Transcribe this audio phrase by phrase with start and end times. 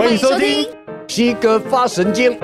[0.00, 0.66] 欢迎收听
[1.06, 2.40] 西哥发神经。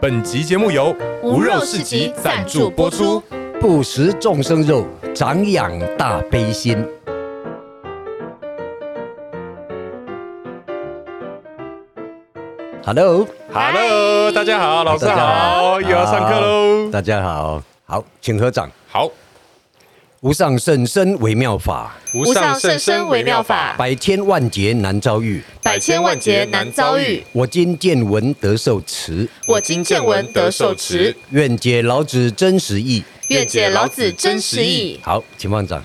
[0.00, 3.22] 本集节目由无肉市集赞助播出。
[3.60, 6.82] 不食众生肉，长养大悲心。
[12.86, 16.90] Hello，Hello，大家好，老师好，又要上课喽。
[16.90, 18.70] 大家好，好，请合掌。
[18.88, 19.06] 好。
[20.20, 27.24] 无上甚深微妙法，无上甚深微妙法，百千万劫难遭遇，百千万劫难遭遇。
[27.32, 31.16] 我今见闻得受持，我今见闻得受持。
[31.30, 35.00] 愿解老子真实意，愿解老子真实义。
[35.02, 35.82] 好，请放掌。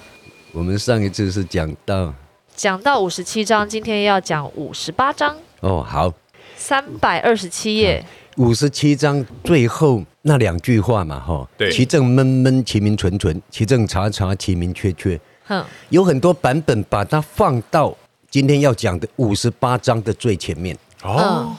[0.51, 2.13] 我们上一次是讲到
[2.57, 5.33] 讲到五十七章，今天要讲五十八章。
[5.61, 6.13] 哦，好，
[6.57, 8.05] 三百二十七页。
[8.35, 15.19] 五十七章最后那两句话嘛，哈，对，其正闷闷，其名纯纯，其正察察，其名缺缺。
[15.45, 17.95] 哼，有很多版本把它放到
[18.29, 20.77] 今天要讲的五十八章的最前面。
[21.03, 21.55] 哦，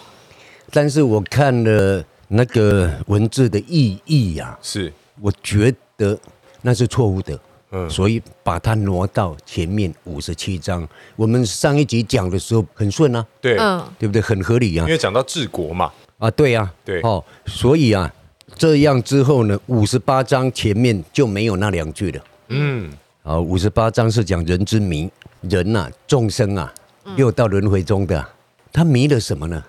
[0.70, 6.18] 但是我看了那个文字的意义呀、啊，是，我觉得
[6.62, 7.38] 那是错误的。
[7.72, 10.86] 嗯，所以把它挪到前面五十七章。
[11.16, 14.22] 我们上一集讲的时候很顺啊，对，嗯，对不对？
[14.22, 15.92] 很合理啊，因为讲到治国嘛。
[16.18, 18.10] 啊，对呀、啊，对哦，所以啊，
[18.54, 22.24] 这样之后呢，五十八章前面就没有那两句了。
[22.48, 22.90] 嗯，
[23.22, 25.10] 啊，五十八章是讲人之迷，
[25.42, 26.72] 人呐、啊，众生啊，
[27.16, 28.34] 六道轮回中的、啊，
[28.72, 29.62] 他迷了什么呢？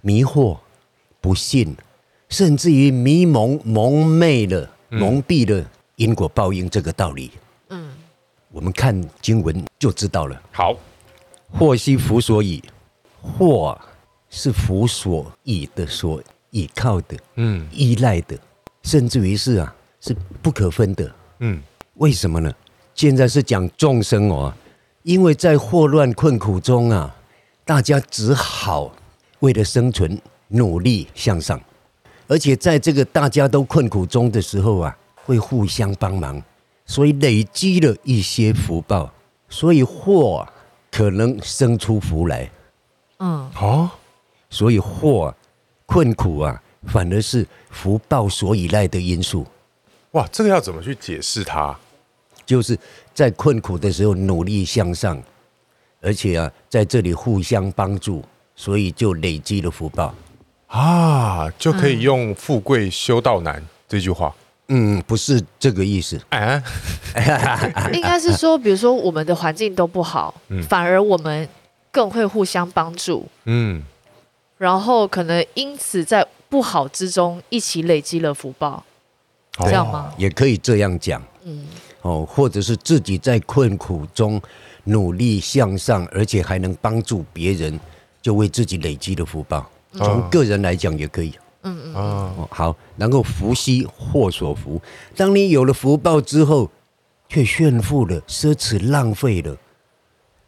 [0.00, 0.56] 迷惑、
[1.20, 1.76] 不信，
[2.30, 5.62] 甚至于迷蒙、蒙昧了、蒙蔽了
[5.96, 7.32] 因果报应这个道理。
[7.68, 7.90] 嗯，
[8.50, 10.40] 我们看经文就知道了。
[10.52, 10.74] 好，
[11.52, 12.62] 祸兮福所倚，
[13.20, 13.92] 祸、啊。
[14.36, 18.38] 是福所倚的，所依靠的，嗯，依赖的，
[18.82, 21.58] 甚至于是啊，是不可分的，嗯，
[21.94, 22.52] 为什么呢？
[22.94, 24.52] 现在是讲众生哦，
[25.04, 27.16] 因为在祸乱困苦中啊，
[27.64, 28.92] 大家只好
[29.40, 31.58] 为了生存努力向上，
[32.28, 34.94] 而且在这个大家都困苦中的时候啊，
[35.24, 36.42] 会互相帮忙，
[36.84, 39.10] 所以累积了一些福报，
[39.48, 40.52] 所以祸啊，
[40.90, 42.50] 可能生出福来，
[43.20, 43.90] 嗯，哦。
[44.50, 45.34] 所以祸、
[45.86, 49.46] 困苦啊，反而是福报所依赖的因素。
[50.12, 51.76] 哇，这个要怎么去解释它？
[52.46, 52.78] 就是
[53.12, 55.20] 在困苦的时候努力向上，
[56.00, 58.24] 而且啊，在这里互相帮助，
[58.54, 60.14] 所以就累积了福报
[60.68, 64.34] 啊，就可以用“富贵修道难”这句话。
[64.68, 66.20] 嗯，不是这个意思。
[66.30, 66.62] 啊，
[67.92, 71.48] 应该是说，比如说我们的环境都不好，嗯、反而我们
[71.90, 73.28] 更会互相帮助。
[73.44, 73.82] 嗯。
[74.58, 78.82] 然后可能因此在不好之中一起累积了福报，
[79.58, 80.12] 这样吗？
[80.16, 81.66] 也可以这样讲，嗯，
[82.02, 84.40] 哦，或者是自己在困苦中
[84.84, 87.78] 努力向上，而且还能帮助别人，
[88.22, 89.68] 就为自己累积了福报。
[89.92, 94.80] 从个人来讲也可以，嗯嗯，哦，好，然后福兮祸所伏，
[95.16, 96.70] 当你有了福报之后，
[97.28, 99.56] 却炫富了、奢侈浪费了。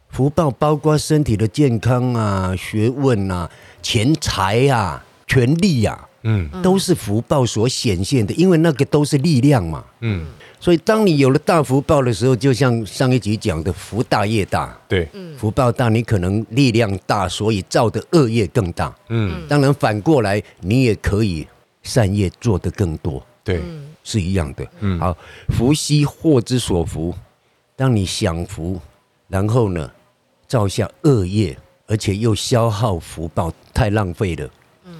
[0.09, 3.49] 福报包括身体的健康啊、学问啊、
[3.81, 10.25] 钱财啊、权力呀、啊，嗯，都是福报所显现的，因为那个都是力量嘛，嗯，
[10.59, 21.47] 所以当你有了大福报的时候，就像上一集讲的，福大业大，对，福报大，你可能力量大，所以造的恶业更大，嗯，当然反过来，你也可以
[21.83, 23.61] 善业做得更多，对，
[24.03, 25.15] 是一样的，嗯，好，
[25.49, 27.13] 福兮祸之所伏，
[27.77, 28.77] 当你享福，
[29.29, 29.89] 然后呢？
[30.49, 31.55] 造下恶业，
[31.85, 34.49] 而且又消耗福报，太浪费了。
[34.85, 34.95] 嗯，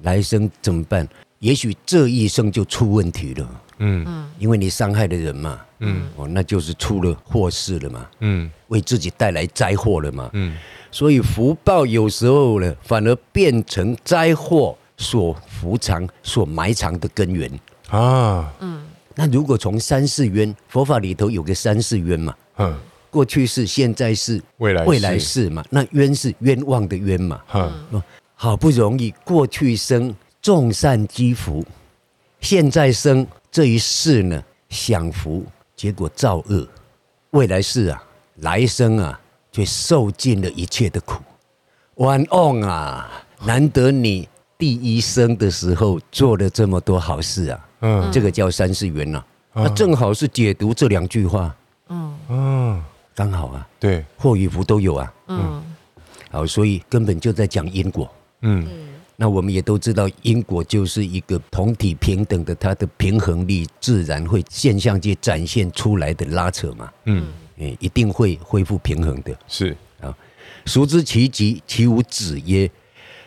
[0.00, 1.08] 来生怎么办？
[1.38, 3.62] 也许这一生就出问题了。
[3.78, 5.60] 嗯，因为你伤害了人嘛。
[5.78, 8.06] 嗯，哦，那就是出了祸事了嘛。
[8.20, 10.28] 嗯，为自己带来灾祸了嘛。
[10.32, 10.56] 嗯，
[10.90, 17.48] 所以福报有时候呢，反而变成灾祸所伏藏、所埋藏的根源
[17.88, 18.52] 啊。
[18.58, 18.82] 嗯，
[19.14, 22.34] 那如果从三世冤，佛法里头有个三世冤嘛。
[22.58, 22.76] 嗯。
[23.12, 25.62] 过去是，现在是，未来未来世嘛？
[25.68, 27.42] 那冤是冤枉的冤嘛？
[27.52, 28.02] 嗯，
[28.34, 31.62] 好不容易过去生种善积福，
[32.40, 35.44] 现在生这一世呢享福，
[35.76, 36.66] 结果造恶，
[37.32, 38.02] 未来世啊，
[38.36, 39.20] 来生啊，
[39.52, 41.22] 却受尽了一切的苦。
[41.96, 43.10] 冤枉啊！
[43.44, 44.26] 难得你
[44.56, 49.22] 第一生的时候做了这么多好事啊，嗯，这个叫三世缘呐。
[49.52, 51.54] 那正好是解读这两句话，
[51.90, 52.84] 嗯嗯。
[53.14, 55.62] 刚好啊，对，祸与福都有啊，嗯，
[56.30, 58.10] 好，所以根本就在讲因果，
[58.40, 58.66] 嗯，
[59.16, 67.28] 那我们也都知道，因果就是一个同体平等的，它的平衡力自然会现象界展现出来的拉扯嘛，嗯，
[67.58, 69.36] 哎，一定会恢复平衡的。
[69.46, 69.76] 是。
[70.00, 70.12] 啊，
[70.66, 72.70] 孰知其极，其无止耶？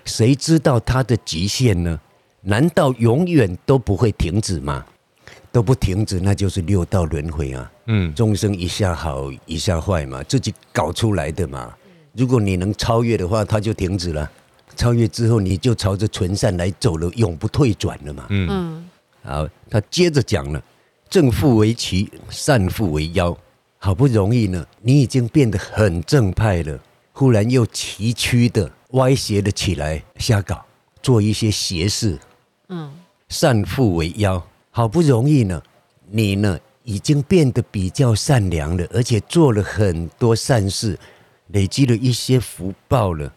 [0.04, 2.00] 谁知道它的极限呢？
[2.42, 4.86] 难道永远都不会停止吗？
[5.56, 7.72] 都不停止，那就是六道轮回啊。
[7.86, 11.74] 嗯，众生一下好一下坏嘛，自己搞出来的嘛。
[12.12, 14.30] 如果你能超越的话，它就停止了。
[14.76, 18.26] 超越之后，你就朝着纯善来走了，永不退转了嘛。
[18.32, 18.86] 嗯，
[19.24, 20.62] 好，他接着讲了：
[21.10, 23.34] 正负为奇，善复为妖。
[23.78, 26.78] 好不容易呢，你已经变得很正派了，
[27.14, 30.66] 忽然又崎岖的歪斜的起来，瞎搞，
[31.02, 32.20] 做一些邪事。
[32.68, 32.92] 嗯，
[33.30, 34.46] 善复为妖。
[34.78, 35.64] 好不容易呢，
[36.12, 41.00] 你呢已经变得比较善良了，而且做了很多善事，
[41.54, 43.32] 累积了一些福报了。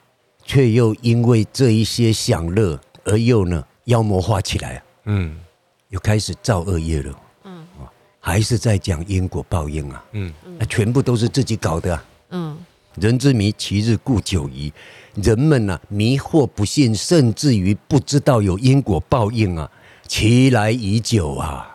[0.44, 5.38] 却又因为这一些享乐而又呢妖魔化起来，嗯，
[5.90, 7.14] 又开始造恶业了，
[7.44, 7.64] 嗯，
[8.18, 12.58] 还是在讲因果报应啊，嗯，那全部都是自己搞的啊，嗯，
[12.96, 14.72] 人之迷，其日固久矣。
[15.14, 19.70] 人们呢迷惑不信，甚至于不知道有因果报应啊，
[20.08, 21.68] 其来已久啊，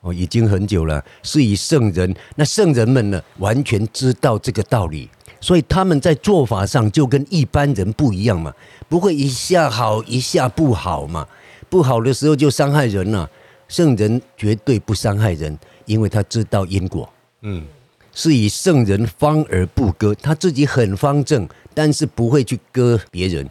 [0.00, 1.04] 哦，已经很久了。
[1.22, 5.10] 是以圣人，那圣人们呢，完全知道这个道理。
[5.40, 8.54] 所以他们在做法上就跟一般人不一样嘛，
[8.88, 11.26] 不会一下好一下不好嘛，
[11.68, 13.28] 不好的时候就伤害人了。
[13.66, 17.12] 圣人绝对不伤害人，因为他知道因果。
[17.40, 17.66] 嗯，
[18.14, 23.48] 是以圣人方而不割，他自己很方正，但是不会去割别人。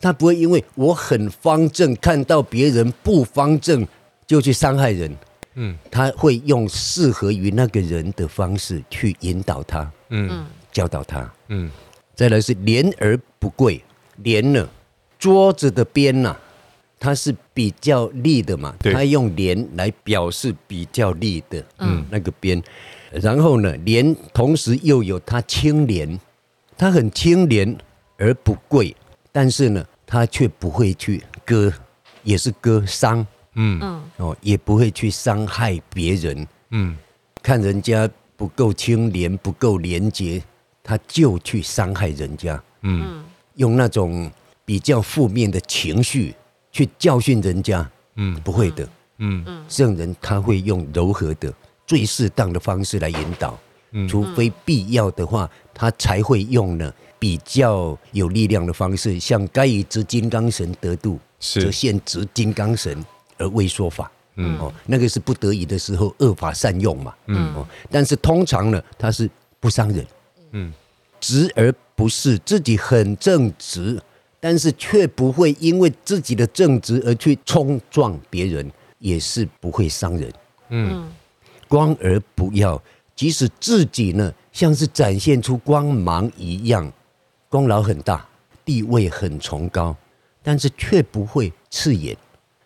[0.00, 3.86] 他不会因为我很方正，看到别人不方正
[4.26, 5.14] 就去伤害人。
[5.54, 9.90] 嗯，他会用适合于那个人的方式去引导他。
[10.10, 10.46] 嗯。
[10.72, 11.70] 教导他，嗯，
[12.14, 13.82] 再来是廉而不贵，
[14.16, 14.68] 廉呢，
[15.18, 16.40] 桌子的边呐、啊，
[17.00, 22.62] 它是比较利的嘛，它用廉来表示比较利的，嗯，那个边，
[23.10, 26.20] 然后呢，廉同时又有它清廉，
[26.76, 27.74] 它很清廉
[28.18, 28.94] 而不贵，
[29.36, 31.70] 但是呢，他却不会去割，
[32.22, 33.18] 也是割伤，
[33.52, 33.78] 嗯。
[33.82, 36.96] 嗯，哦，也不会去伤害别人，嗯，
[37.42, 40.42] 看人家不够清廉，不够廉洁。
[40.82, 43.22] 他就去伤害人家，嗯，
[43.56, 44.30] 用那种
[44.64, 46.34] 比较负面的情绪
[46.72, 48.88] 去教训人家，嗯，不会的，
[49.18, 51.52] 嗯，圣人他会用柔和的、
[51.86, 53.58] 最适当的方式来引导，
[54.08, 63.04] 除非必要的话，他才会用呢比较有力量的方式，像该以执金刚神得度，则现执金刚神
[63.38, 69.28] 而为说法，嗯，哦，那个是不得已的时候恶法善用嘛，嗯，哦，但是通常呢，它是
[69.60, 70.06] 不伤人。
[70.52, 70.72] 嗯，
[71.20, 74.00] 直而不是自己很正直，
[74.38, 80.32] 但是却不会因为自己的正直而去冲撞别人，也是不会伤人。
[80.68, 81.10] 嗯，
[81.68, 82.80] 光而不要，
[83.14, 86.90] 即使自己呢像是展现出光芒一样，
[87.48, 88.26] 功劳很大，
[88.64, 89.96] 地位很崇高，
[90.42, 92.16] 但是却不会刺眼。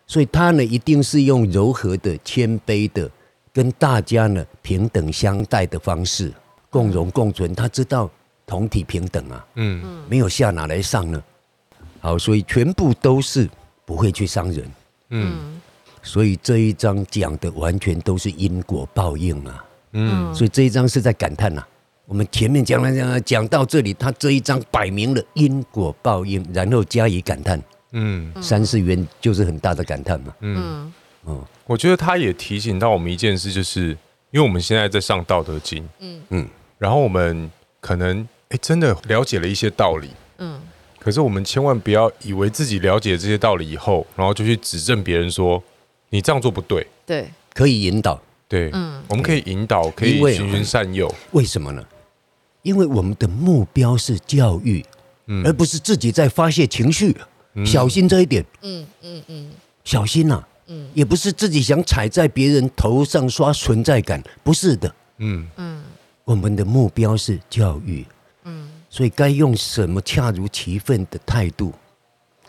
[0.07, 3.09] 所以他呢一定是用柔和的、谦卑的，
[3.53, 6.31] 跟大家呢平等相待的方式。
[6.69, 8.09] 共荣共存，他知道
[8.45, 11.21] 同体平等啊，嗯，没有下哪来上呢？
[11.99, 13.49] 好，所以全部都是
[13.85, 14.71] 不会去伤人，
[15.09, 15.61] 嗯，
[16.01, 21.67] 所以这一章讲的完全都是因果报应啊，嗯，所以这一章是在感叹呐、啊。
[22.11, 27.57] 我们前面讲了讲了讲到这里，他这一章摆明了因果报应，然后加以感叹，
[27.93, 30.93] 嗯，三世缘就是很大的感叹嘛，嗯，
[31.25, 33.91] 嗯，我觉得他也提醒到我们一件事，就是
[34.31, 36.21] 因为我们现在在上《道德经》，嗯。
[36.31, 36.47] 嗯。
[36.77, 37.49] 然后我们
[37.79, 40.59] 可能哎，真的了解了一些道理，嗯，
[40.99, 45.63] 可是我们千万不要以为自己了解这些道理以后，然后就去指正别人说
[46.09, 46.85] 你这样做不对。
[47.05, 51.09] 对，可以引导，对，嗯，我们可以引导，可以循循善诱。
[51.31, 51.81] 为什么呢？
[52.61, 54.85] 因为我们的目标是教育，
[55.27, 57.15] 嗯，而不是自己在发泄情绪。
[57.65, 59.51] 小心这一点，嗯嗯嗯，
[59.83, 65.47] 小心呐，嗯，也不是自己想踩在别人头上刷存在感，不是的，嗯。
[65.57, 65.83] 嗯。
[66.23, 68.05] 我们的目标是教育，
[68.43, 71.73] 嗯，所以该用什么恰如其分的态度、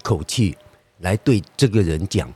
[0.02, 0.56] 口气
[1.00, 2.32] 来对这个人讲，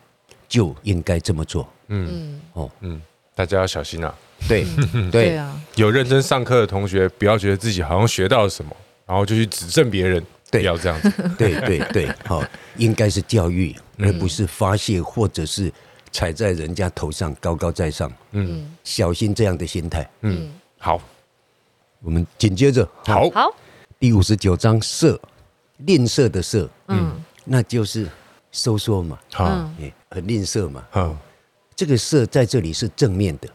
[0.49, 1.69] 就应该这么做。
[1.89, 3.01] 嗯，哦，嗯，
[3.35, 4.13] 大家要小心啊！
[4.49, 4.67] 对，
[5.11, 5.37] 对。
[5.37, 8.75] 啊，有认真上课的同学，不要觉得自己好像学到了什么，
[9.07, 11.11] 然后就去指正别人，不要这样子。
[11.39, 12.43] 对对对，好，
[12.77, 15.73] 应该是教育，而不是发泄或者是
[16.13, 18.13] 踩在人家头上高高在上。
[18.33, 20.09] 嗯，小心这样的心态。
[20.23, 21.01] 嗯，好。
[22.03, 23.57] 我们紧接着，好，好，
[23.99, 25.19] 第五十九章色，
[25.79, 28.07] 吝啬的色，嗯，那就是
[28.53, 29.75] 收缩嘛，嗯，
[30.11, 31.17] 很吝啬嘛，嗯，
[31.75, 33.53] 这个色在这里是正面的，哦，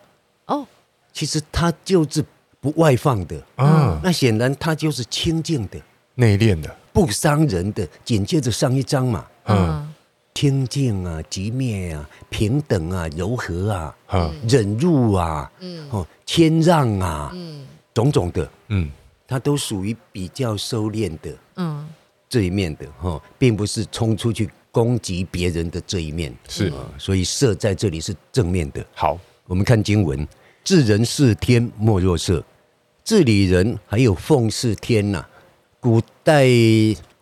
[1.13, 2.23] 其实它就是
[2.59, 3.35] 不外放的。
[3.55, 5.79] 啊，那显然他就是清静的、
[6.15, 7.87] 内敛的、不伤人的。
[8.03, 9.93] 紧接着上一章嘛，嗯，
[10.33, 18.89] 清静啊、寂灭啊、平等啊、柔和啊、嗯、忍辱啊、嗯、哦、谦让啊，嗯，种种的，嗯，
[19.27, 21.87] 它都属于比较收敛的，嗯，
[22.29, 28.85] 这一面的哈，并不是冲出去攻击别人的这一面，是，所以色在这里是正面的。
[28.93, 30.25] 好，我们看经文，
[30.63, 32.43] 治人是天，莫若色。
[33.03, 35.29] 治理人还有奉事天呐、啊，
[35.79, 36.47] 古代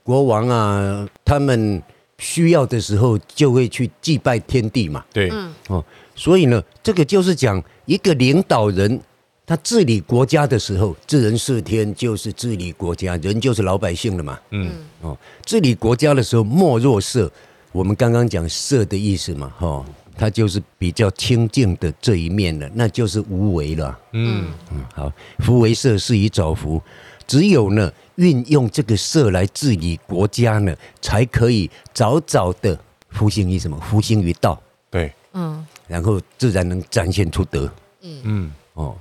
[0.03, 1.81] 国王啊，他们
[2.17, 5.03] 需要的时候就会去祭拜天地嘛。
[5.13, 5.31] 对，
[5.67, 5.83] 哦，
[6.15, 8.99] 所以呢，这个就是讲一个领导人
[9.45, 14.37] 他治理国家的时候，治人是天就是治理国家，人就是老百姓了嘛。
[14.51, 14.69] 嗯，
[15.01, 17.31] 哦，治理国家的时候，莫若色，
[17.71, 19.85] 我们刚刚讲色的意思嘛，哈。
[20.19, 23.97] 它就是比较清净的这一面了，那就是无为了。
[24.11, 26.81] 嗯嗯，好，福为色，是以早福。
[27.25, 32.77] 只有呢，运用这个色来治理国家呢，才可以早早的
[33.11, 33.79] 复兴于什么？
[33.79, 34.61] 复兴于道。
[34.89, 37.71] 对，嗯，然后自然能展现出德。
[38.01, 38.97] 嗯嗯，哦，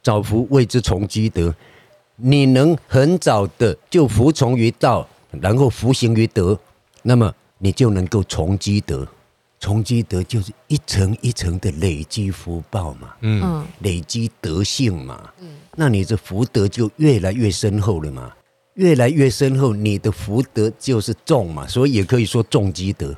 [0.00, 1.52] 早福谓之从积德。
[2.14, 5.04] 你能很早的就服从于道，
[5.40, 6.56] 然后服行于德，
[7.02, 9.04] 那么你就能够从积德。
[9.62, 18.32] 从积德就是一层一层的累积福报嘛，嗯，累积德性嘛，嗯，那你的福德就越来越深厚了嘛，
[18.74, 23.14] 越来越深厚，你的福德就是重嘛，所以也可以说重积德，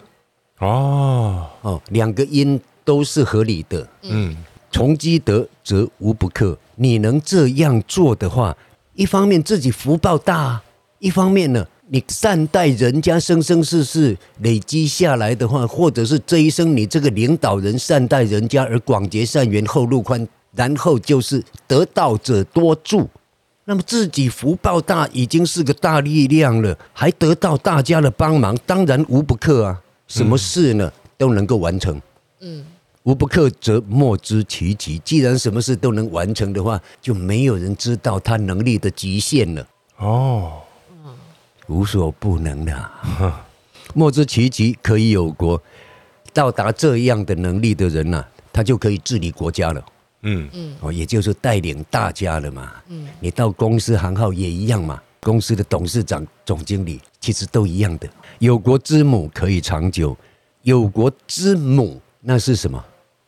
[0.59, 1.47] 哦。
[1.63, 4.37] 哦，两个因都是合理的，嗯，
[4.71, 8.55] 从积德则无不克，你能这样做的话，
[8.93, 10.63] 一方面自己福报大，
[10.99, 11.67] 一方面呢。
[11.89, 20.27] 你善待人家，生生世世累积下来的话，或者是这一生你这个领导人善待人家而广结善缘，后路宽，
[20.57, 23.07] 然后就是得道者多助，
[23.67, 29.79] 那么自己福报大，已经是个大力量了，还得到大家的帮忙，当然无不克啊！
[30.09, 32.01] 什么事呢都能够完成。
[32.41, 32.65] 嗯，
[33.03, 34.99] 无不克则莫知其极。
[35.01, 39.69] 既然什么事都能完成的话，就没有人知道他能力的极限了。
[39.99, 40.53] 哦。
[41.67, 42.91] 无所不能的，
[43.95, 45.61] 莫知其极，可以有国。
[46.33, 49.85] 到达这样的能力的人呢、啊，他就可以治理国家了。
[50.23, 52.73] 嗯嗯，哦，也就是带领大家了嘛。
[52.89, 58.09] 嗯，你到公司行号也一样嘛，公司的董事长、总经理其实都一样的。
[58.41, 60.17] 有国之母可以长久，
[60.63, 62.85] 有国之母那是什么？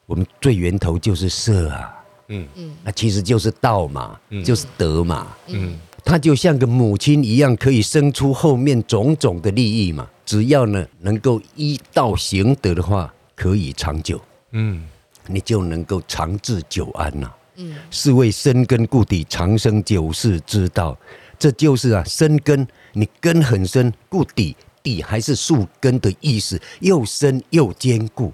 [0.06, 1.92] 我们最源头就是社啊。
[2.28, 5.28] 嗯嗯，那其实就是道嘛，就是德嘛。
[5.46, 5.78] 嗯。
[6.06, 10.08] 它就像个母亲一样，可以生出后面种种的利益嘛。
[10.24, 14.20] 只要呢能够依道行德的话，可以长久。
[14.52, 14.84] 嗯，
[15.26, 17.28] 你就能够长治久安呐。
[17.56, 20.96] 嗯，是为深根固底，长生久世之道。
[21.40, 28.32] 这就是啊，深根，你根很深，固底，底还是树根的意思，又深又坚固，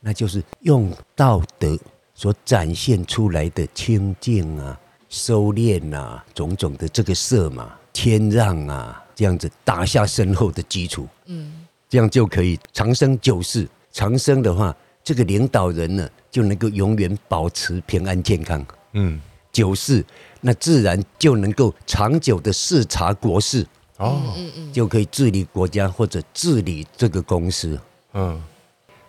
[0.00, 1.78] 那就是用道德
[2.14, 4.78] 所展现出来的清净啊。
[5.14, 13.68] 收敛呐，种种的这个色嘛，谦让啊，这样子打下深厚的基础，嗯，这样就可以长生久世。
[13.92, 19.20] 长生的话，这个领导人呢，就能够永远保持平安健康，嗯，
[19.52, 20.04] 久世，
[20.40, 23.64] 那自然就能够长久的视察国事，
[23.98, 27.78] 哦，嗯嗯，就可以治理国家或者治理这个公司，
[28.14, 28.42] 嗯，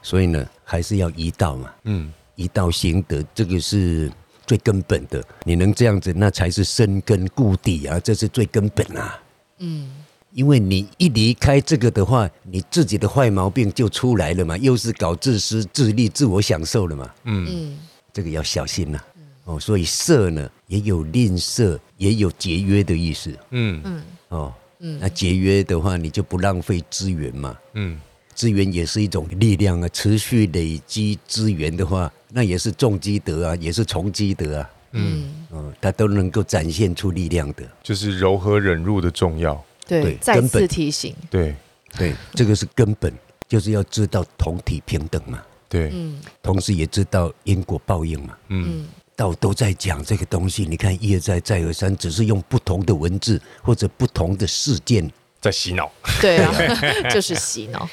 [0.03, 4.12] 所以呢，还是要一道嘛，嗯，一道行德，这个是。
[4.47, 7.99] 最根本的，你能这样子，那才是深根固底啊！
[7.99, 9.19] 这是最根本啊。
[9.59, 9.89] 嗯，
[10.31, 17.09] 因为你一离开这个的话，你自己的坏毛病就出来了嘛，又是搞自私自利、自我享受了嘛。
[17.23, 17.77] 嗯，
[18.13, 18.99] 这个要小心呐。
[19.45, 23.31] 哦，所以色呢，也有吝啬，也有节约的意思。
[23.51, 24.03] 嗯嗯。
[24.29, 27.57] 哦，嗯，那节约的话，你就不浪费资源嘛。
[27.73, 27.99] 嗯。
[28.36, 34.70] 资源也是一种力量啊，持续累积资源的话，那也是重积德啊，也是从积德啊。
[34.92, 39.62] 嗯，嗯，它都能够展现出力量的，就是柔和忍辱的重要。
[39.88, 41.15] 对，对再次提醒。
[41.30, 41.56] 对，
[41.98, 43.13] 对，这个是根本，
[43.48, 45.42] 就是要知道同体平等嘛。
[45.68, 48.38] 对，嗯，同时也知道因果报应嘛。
[48.50, 55.10] 嗯，道都在讲这个东西，你看一而再，再而三，只是用不同的文字或者不同的事件。
[55.45, 56.51] 在洗脑，对啊，
[57.13, 57.87] 就是洗脑。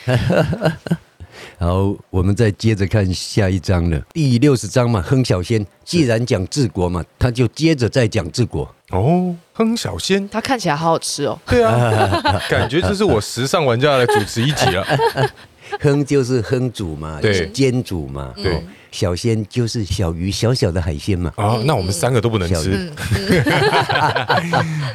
[1.58, 5.02] 好，我们再接着看下一章了，第六十章嘛。
[5.02, 8.74] 哼小仙既然讲治国嘛，他就接着再讲治国。
[8.88, 11.38] 哦，哼小仙，他看起来好好吃哦。
[11.46, 14.86] 对啊， 感觉这是我时尚玩家来主持一集了。
[15.78, 18.32] 哼就是哼主嘛，对，监主嘛。
[18.34, 21.32] 对，小鲜就是小鱼，小小的海鲜嘛。
[21.36, 22.92] 哦，那我们三个都不能吃。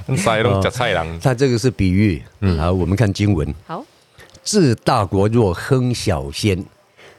[0.16, 2.24] 塞龙加菜郎，他这个是比喻。
[2.40, 3.54] 嗯，好，我们看经文。
[3.66, 3.84] 好，
[4.44, 6.64] 治大国若亨小鲜，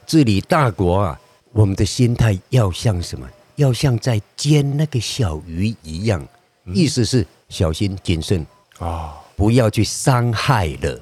[0.07, 1.19] 治理大国啊，
[1.51, 3.27] 我们的心态要像什么？
[3.57, 6.25] 要像在煎那个小鱼一样。
[6.73, 8.45] 意思是小心谨慎
[8.77, 10.99] 啊，不要去伤害了，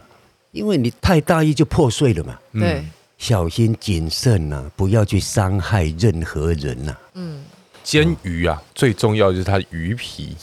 [0.52, 2.40] 因为你太大意就破碎了嘛。
[2.54, 2.84] 对。
[3.18, 7.00] 小心谨慎呐、啊，不要去伤害任何人呐、啊。
[7.16, 7.44] 嗯，
[7.84, 10.36] 煎鱼啊，最重要就是它的鱼皮，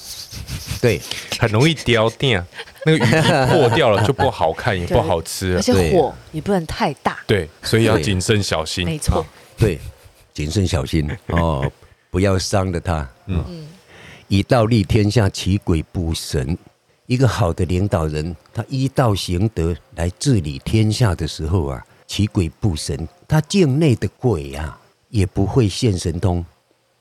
[0.80, 1.00] 对，
[1.38, 2.44] 很容易掉掉，
[2.84, 7.18] 那个鱼皮破掉了就不好看，也不好吃，而且火也不能太大。
[7.26, 8.84] 对，所以要谨慎小心。
[8.84, 9.24] 没错，
[9.56, 9.78] 对，
[10.32, 11.70] 谨慎小心哦，
[12.10, 13.08] 不要伤了它。
[13.26, 13.66] 嗯，
[14.28, 16.56] 以道立天下，其鬼不神。
[17.06, 21.84] 一个好的领导人，他依道行德来治理天下的时候啊。
[22.06, 26.44] 其鬼不神，他境内的鬼啊，也不会现神通。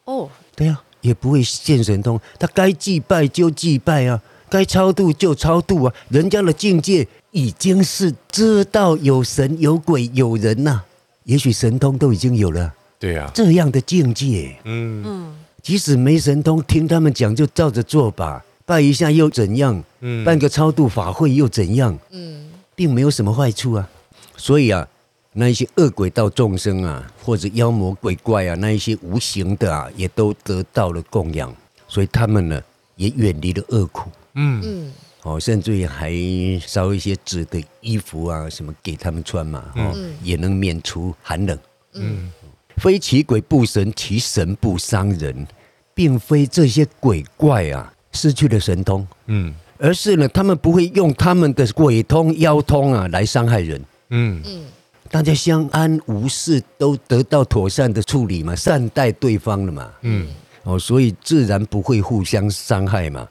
[0.05, 2.19] 哦，对呀、啊，也不会现神通。
[2.39, 5.93] 他该祭拜就祭拜啊，该超度就超度啊。
[6.10, 10.86] 人家的境界已经是知道有神、有鬼、有人呐、啊，
[11.25, 12.74] 也许神通都已经有了。
[12.98, 19.83] 对呀、啊，这样的境界，嗯嗯，即使没神通，听他们讲就照着做吧，拜一下又怎样？
[20.00, 21.98] 嗯，办个超度法会又怎样？
[22.12, 23.89] 嗯，并没有什么坏处啊。
[24.38, 24.88] 所以啊。
[25.36, 31.52] 那一些恶鬼道众生啊，或者妖魔鬼怪啊，那一些无形的啊，也都得到了供养，
[31.88, 32.62] 所以他们呢
[32.96, 34.10] 也远离了恶苦。
[34.36, 34.62] 嗯。
[34.63, 36.12] 嗯，哦，甚至于还
[36.60, 41.58] 烧一些纸的衣服啊，什么给他们穿嘛，哦，嗯、也能免除寒冷。
[41.94, 42.32] 嗯，
[42.78, 45.48] 非其鬼不神，其神不伤人，
[45.96, 53.82] 并非这些鬼怪啊失去了神通，嗯，而是呢，他们不会用他们的鬼通妖通啊来伤害人。
[54.10, 54.40] 嗯。
[54.46, 54.66] 嗯。
[55.10, 60.27] 大家相安无事，都得到妥善的处理嘛，善待对方了嘛，嗯，
[60.63, 63.28] 哦，所以自然不会互相伤害嘛。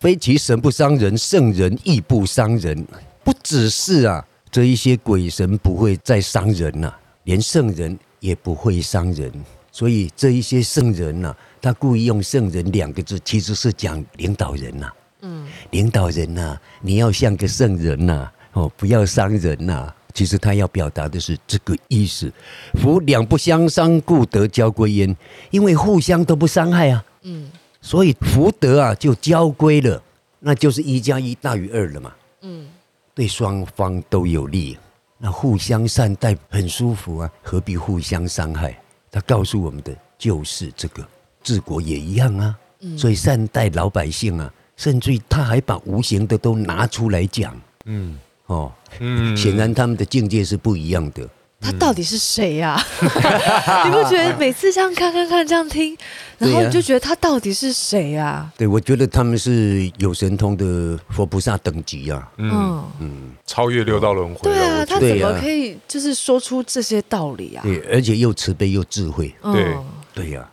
[0.00, 2.86] 非其神不伤人，圣人亦不伤人。
[3.24, 9.32] 不只是啊，这一些鬼神不会再伤人呐，连圣人也不会伤人。
[9.72, 14.90] 所以这一些圣人呐，他故意用圣人两个字，其实是讲领导人呐。
[15.22, 19.92] 嗯，领导人呐，你要像个圣人呐，哦，不要伤人呐。
[20.18, 22.28] 其实他要表达的是这个意思：
[22.74, 25.16] 夫两不相伤，故得交归焉。
[25.52, 27.48] 因为互相都不伤害啊，嗯，
[27.80, 30.02] 所以福德啊就交归了，
[30.40, 32.66] 那就是一加一大于二了嘛，嗯，
[33.14, 34.76] 对双方都有利，
[35.18, 38.76] 那互相善待很舒服啊，何必互相伤害？
[39.12, 41.06] 他告诉我们的就是这个，
[41.44, 42.58] 治国也一样啊，
[42.96, 48.18] 所以善待老百姓啊，甚至于他还把无形的都拿出来讲，嗯。
[48.48, 51.26] 哦，嗯，显然他们的境界是不一样的。
[51.60, 52.80] 他到底是谁呀？
[53.02, 55.96] 你不觉得每次这样看看看这样听，
[56.38, 58.48] 然后你就觉得他到底是谁呀？
[58.56, 62.30] 对，我觉得他们是有神通的佛菩萨等级啊。
[62.36, 64.40] 嗯嗯，超越六道轮回。
[64.42, 67.62] 对啊，他怎么可以就是说出这些道理啊？
[67.64, 69.34] 对，而且又慈悲又智慧。
[69.42, 69.76] 对
[70.14, 70.48] 对呀，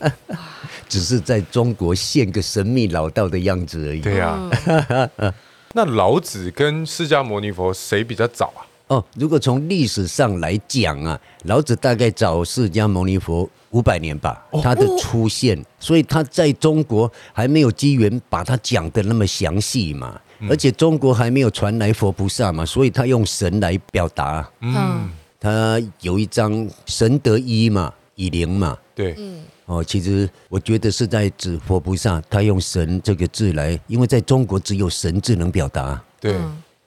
[0.86, 4.00] 只是在中国现个神秘老道的样子而已。
[4.00, 4.38] 对呀。
[5.76, 8.62] 那老子跟释迦牟尼佛谁比较早啊？
[8.86, 24.48] 哦，如果从历史上来讲啊，老子大概早释迦牟尼佛五百年吧，他的出现，所以他在中国还没有机缘把他讲的那么详细嘛，而且中国还没有传来佛菩萨嘛，所以他用神来表达。
[24.60, 25.10] 嗯，
[25.40, 29.42] 他有一张神得一嘛，以灵嘛，对，嗯。
[29.66, 35.98] 哦，其实我觉得是在指佛菩萨，他用“神”这个字来，因为在中国只有“神”字能表达。
[36.20, 36.36] 对，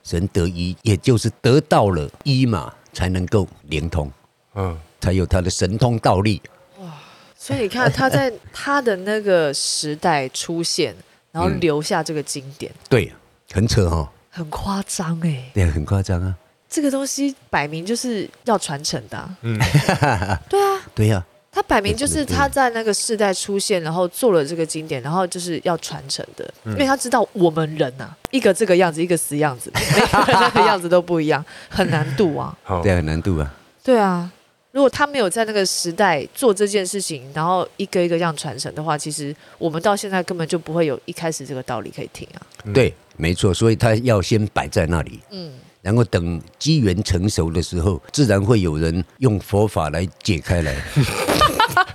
[0.04, 4.08] 神得一，也就是得到了一嘛，才能够灵通，
[4.54, 6.40] 嗯，才有他的神通道力。
[6.78, 6.94] 哇，
[7.36, 10.94] 所以你看他在他的那个时代出现，
[11.32, 13.12] 然后留下这个经典，嗯、对，
[13.52, 16.36] 很扯哈、哦，很夸张哎，对，很夸张啊，
[16.68, 19.58] 这个东西摆明就是要传承的、啊，嗯，
[20.48, 21.24] 对啊，对呀。
[21.50, 32.56] 他摆明就是他在那个世代出现，然后做了这个经典，然后就是要传承的，因为他知道我们人呐、啊，一个这个样子，一个死样子， 每个人那个样子都不一样，很难度啊。
[32.82, 33.52] 对，很难度啊。
[33.82, 34.30] 对啊，
[34.70, 42.38] 如果他没有在那个时代做这件事情，然后一个一个这样传承的话，其实我们到现在根本就不会有一开始这个道理可以听啊。
[42.72, 50.74] 对，没错，所以他要先摆在那里，嗯，然后等机缘成熟的时候，自然会有人用佛法来解开来。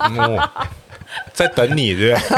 [0.00, 0.50] 哦、
[1.32, 2.30] 在等你，对不对？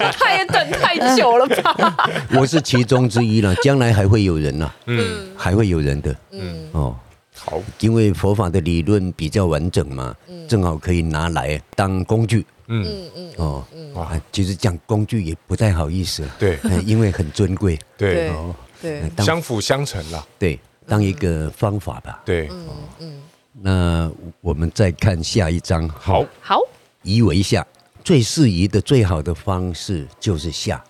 [0.18, 2.08] 他也等太久了吧？
[2.34, 6.96] 我是其中之一了，将来还会有人呢、啊，嗯，还会有人的，嗯，哦，
[7.36, 10.14] 好，因为佛法的理论比较完整嘛，
[10.48, 12.46] 正好可以拿来当工具。
[12.68, 12.86] 嗯。
[12.86, 18.28] 嗯嗯哦，哇，其实讲工具也不太好意思，对，因为很尊贵，对。
[18.30, 22.68] 哦，对，相辅相成啦，对，当一个方法吧，对，嗯
[23.00, 23.22] 嗯。
[23.62, 26.60] 那我们再看下一章，好，好，
[27.02, 27.66] 宜为下，
[28.02, 30.82] 最适宜的、最好的方式就是下，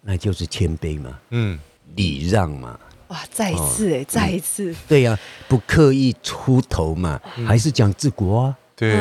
[0.00, 1.58] 那就是谦卑嘛，嗯，
[1.96, 2.78] 礼让嘛。
[3.08, 8.56] 哇，再一次哎，再一次，对呀，不刻意出头嘛，还是讲治国啊。
[8.76, 8.96] 对，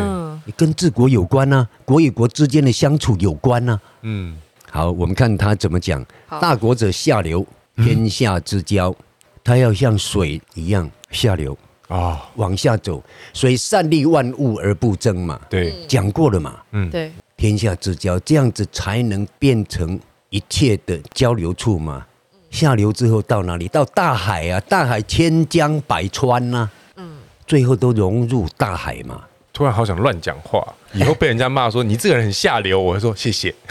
[0.45, 3.79] 你跟治国有关啊，国与国之间的相处有关啊。
[4.01, 4.37] 嗯，
[4.69, 6.05] 好，我们看他怎么讲。
[6.41, 7.45] 大国者下流，
[7.77, 8.95] 天下之交，
[9.43, 11.57] 它要像水一样下流
[11.87, 13.03] 啊，往下走。
[13.33, 15.39] 所以善利万物而不争嘛。
[15.49, 16.59] 对，讲过了嘛。
[16.71, 22.05] 嗯，对，天下之交，这样子才能变成一切的交流处嘛。
[22.51, 23.67] 下流之后到哪里？
[23.67, 24.59] 到大海啊！
[24.61, 29.23] 大海千江百川呐、啊，嗯，最后都融入大海嘛。
[29.53, 30.61] 突然好想乱讲话，
[30.93, 33.53] 以后被人家骂说你这个人很下流，我会说谢谢。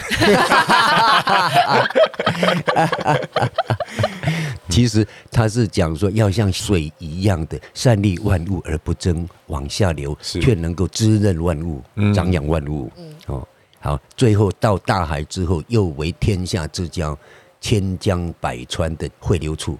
[4.69, 11.83] 其实他是讲说要像水一样的善利万物而不争，往下流，却能够滋润万物，
[12.15, 12.91] 长养万物。
[13.27, 13.47] 哦，
[13.79, 17.15] 好，最后到大海之后，又为天下之交。
[17.61, 19.79] 千江百川的汇流处，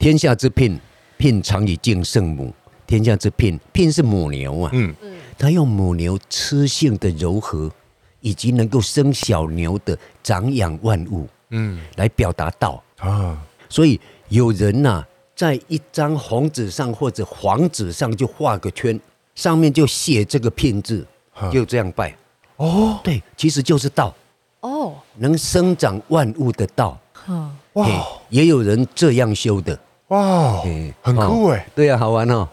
[0.00, 0.76] 天下之牝，
[1.16, 2.52] 牝常以敬圣母。
[2.88, 5.09] 天下之牝，牝是母牛啊，嗯嗯，
[5.40, 7.72] 它用母牛雌性的柔和，
[8.20, 12.82] 以及能够生小牛的长养万物，嗯，来表达道。
[12.98, 13.40] 啊。
[13.66, 13.98] 所以
[14.28, 19.00] 有人呐、啊，在一张红纸上或者黄纸上就画个圈，
[19.34, 21.06] 上面就写这个片字，
[21.50, 22.14] 就这样拜。
[22.56, 24.14] 哦，对，其实就是道。
[24.60, 26.98] 哦，能生长万物的道。
[27.28, 27.88] 嗯，哇，
[28.28, 30.60] 也有人这样修的，哇，
[31.00, 32.46] 很酷哎，对呀，好玩哦，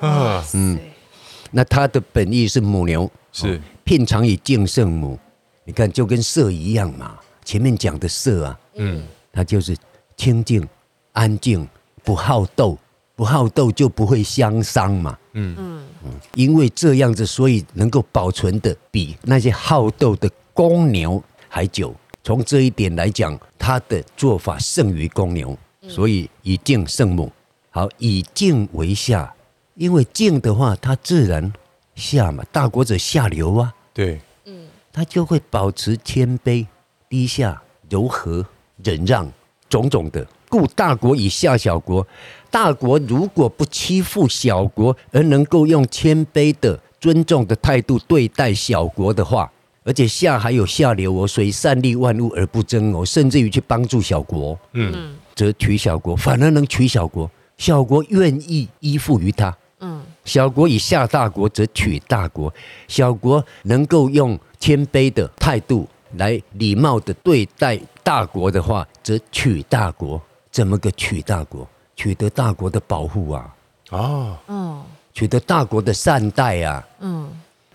[0.54, 0.80] 嗯，
[1.52, 3.62] 那它的本意是母牛，是。
[3.86, 5.18] 牝常以敬圣母，
[5.64, 9.76] 你看就跟色一样嘛，前面讲的色啊，嗯，它就是
[10.16, 10.68] 清净、
[11.14, 11.68] 安静、
[12.04, 12.78] 不好斗，
[13.16, 15.56] 不好斗就不会相伤嘛，嗯。
[15.58, 15.88] 嗯。
[16.06, 21.94] 嗯，因为这样子，所以能够保存的比那些好斗的公牛还久。
[22.24, 25.58] 从这一点来讲，他的做法胜于公牛，
[25.88, 27.32] 所以以敬圣母。
[27.72, 29.34] 好，以敬为下，
[29.78, 31.54] 因为静的话，它自然
[31.96, 32.44] 下嘛。
[32.52, 36.66] 大国者下流啊，对，嗯，他就会保持谦卑、
[37.08, 38.46] 低下、柔和、
[38.84, 39.32] 忍让
[39.70, 40.28] 种种的。
[40.50, 42.06] 故大国以下小国，
[42.50, 49.52] 大国如果不欺负小国，而能够用谦卑的、尊重的态度对待小国的话。
[49.84, 59.56] 而且下还有下流哦，所以善利万物而不争哦，甚至于去帮助小国，嗯，则取小国，反而能取小国，小国愿意依附于他，嗯，
[60.28, 62.54] 小国以下大国则取大国，
[62.88, 65.88] 小国能够用谦卑的态度
[66.18, 70.22] 来礼貌的对待大国的话，则取大国。
[70.52, 71.68] 怎么个取大国？
[71.96, 73.56] 取得大国的保护啊，
[73.90, 77.28] 哦，嗯，取得大国的善待啊，嗯，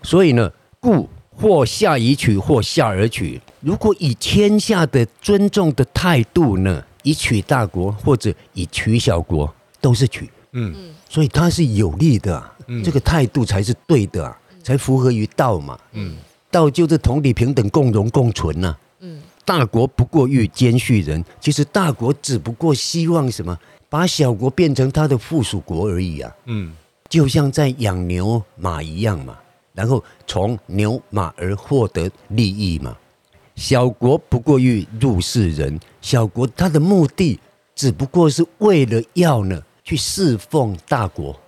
[0.03, 1.09] 所以呢，故。
[1.35, 3.41] 或下以取，或下而取。
[3.59, 10.29] 如果以天下的尊重的态度呢，以取大国或者以取小国，都是取。
[10.51, 15.77] 嗯，所以它是有利的，啊，这个态度才是对的，啊，才符合于道嘛。
[15.91, 16.17] 嗯，
[16.49, 18.75] 道就是同理平等、共荣共存呐。
[19.01, 23.55] 嗯，大国不过欲兼畜人，其实大国只不过希望什么，
[23.89, 26.35] 把小国变成他的附属国而已啊。
[26.45, 26.73] 嗯，
[27.07, 29.37] 就像在养牛马一样嘛。
[29.75, 32.97] 然后从牛马而获得利益嘛，
[33.55, 37.39] 小国不过欲入世人，小国他的目的
[37.75, 41.39] 只不过是为了要呢去侍奉大国，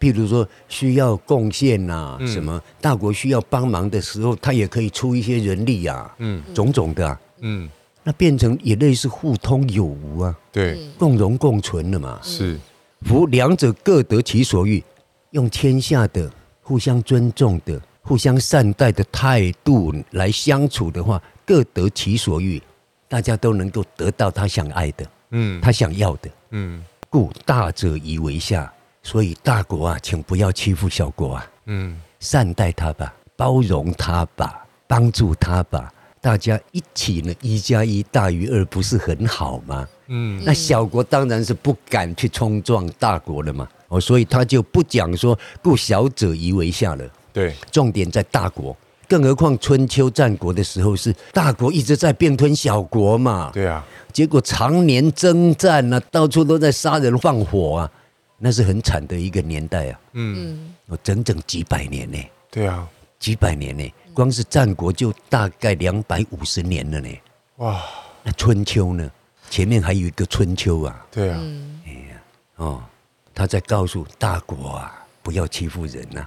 [0.00, 7.68] 譬如说需要贡献呐，什么大国需要帮忙的时候，他也可以出一些人力啊，嗯，种种的啊，嗯，
[8.02, 12.58] 那变成也类似互通有无啊，对，共荣共存了嘛，是，
[13.02, 14.82] 夫两者各得其所欲，
[15.30, 16.30] 用天下的。
[16.68, 22.60] 互相尊重的、互相善待的态度来相处的话，各得其所欲，
[23.06, 26.84] 大家都能够得到他想爱的，嗯，他想要的，嗯。
[27.08, 39.88] 故大者宜为下，所以大国啊，请不要欺负小国啊，嗯，善待他吧，包容他吧，帮助他吧，大家一起呢，一加一大于二，不是很好吗？
[40.08, 43.68] 嗯，那小国当然是不敢去冲撞大国了嘛。
[43.88, 47.04] 哦，所以他就不讲说，故小者宜为下了。
[47.32, 48.76] 对，重点在大国，
[49.08, 53.50] 更何况春秋战国的时候是大国一直在并吞小国嘛。
[53.52, 57.90] 对啊，结果常年征战啊，到处都在杀人放火啊，
[58.38, 60.00] 那是很惨的一个年代啊。
[60.12, 62.18] 嗯，哦，整整几百年呢。
[62.50, 62.86] 对啊，
[63.18, 67.08] 几百年呢，光是战国就大概两百五十年了呢。
[67.56, 67.82] 哇，
[68.22, 69.10] 那春秋呢？
[69.48, 71.06] 前面还有一个春秋啊。
[71.10, 71.40] 对啊。
[71.86, 72.22] 哎呀，
[72.56, 72.82] 哦，
[73.34, 76.26] 他在告诉大国啊，不要欺负人呐。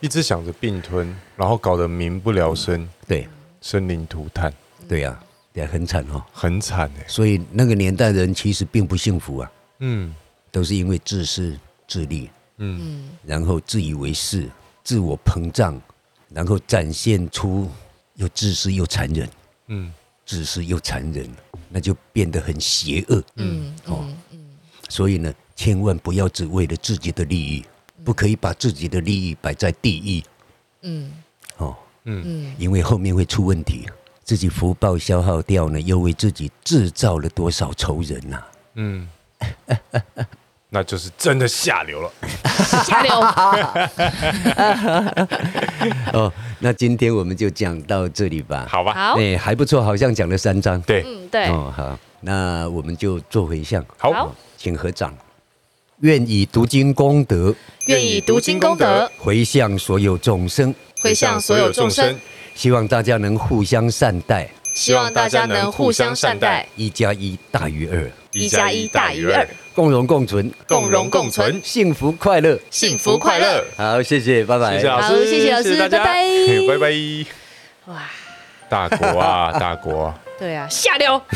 [0.00, 2.88] 一直想着并吞，然后搞得民不聊生。
[3.06, 3.28] 对，
[3.60, 4.52] 生灵涂炭。
[4.88, 5.18] 对呀。
[5.54, 10.14] 也很惨哦，很惨哎，所以那个年代人其实并不幸福啊，嗯，
[10.52, 11.58] 都是因为自私
[11.88, 14.48] 自利，嗯，然后自以为是，
[14.84, 15.80] 自我膨胀，
[16.28, 17.68] 然后展现出
[18.14, 19.28] 又自私又残忍，
[19.66, 19.92] 嗯，
[20.24, 21.28] 自私又残忍，
[21.68, 24.38] 那就变得很邪恶，嗯，哦，嗯，
[24.88, 27.64] 所以呢，千万不要只为了自己的利益，
[28.04, 30.24] 不可以把自己的利益摆在第一，
[30.82, 31.12] 嗯，
[31.58, 33.88] 哦，嗯，因为后面会出问题。
[34.24, 38.48] 自己福报消耗掉呢，又为自己制造了多少仇人呐、啊？
[38.74, 39.08] 嗯，
[40.68, 42.12] 那就是真的下流了。
[42.84, 43.10] 下流。
[46.12, 48.66] 哦，那今天我们就讲到这里吧。
[48.68, 48.92] 好吧。
[48.92, 49.18] 好。
[49.18, 50.78] 哎，还不错，好像讲了三章。
[50.82, 51.02] 对。
[51.06, 51.46] 嗯，对。
[51.46, 53.82] 哦，好，那我们就做回向。
[53.96, 55.16] 好，请合掌。
[56.00, 57.52] 愿以读经功德，
[57.86, 62.16] 愿以读经功德回向所有众生，回向所有众生。
[62.54, 66.68] 希望大家能互相善待，希望大家能互相善待。
[66.76, 73.64] 一加一大于二，一加一大于二，共荣共存，共荣共存，幸福快乐，幸福快乐。
[73.76, 74.76] 好，谢谢，拜拜。
[74.76, 76.04] 谢谢老师，好，谢谢老师，拜拜，
[76.68, 76.92] 拜拜。
[77.86, 78.10] 哇，
[78.68, 80.14] 大国啊，大国。
[80.38, 81.20] 对啊，下流。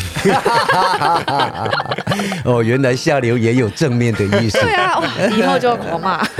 [2.44, 4.60] 哦，原来下流也有正面的意思。
[4.60, 5.00] 对啊，
[5.36, 6.24] 以后就狂骂。